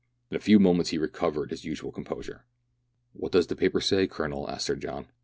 [0.31, 2.43] In a few moments he recovered his usual composure.
[3.13, 5.05] "What does the paper say, Colonel?" asked Sir John.